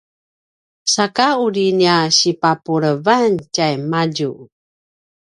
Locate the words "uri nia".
1.45-1.99